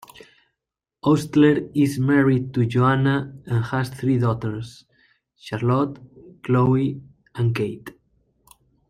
Oastler 1.05 1.69
is 1.75 1.99
married 1.99 2.55
to 2.55 2.65
Joanna 2.65 3.37
and 3.45 3.63
has 3.65 3.89
three 3.89 4.17
daughters, 4.17 4.83
Charlotte, 5.37 5.99
Chloe 6.41 6.99
and 7.35 7.53
Kate. 7.55 7.91